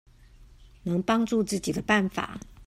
[0.81, 2.39] 能幫助自己的辦法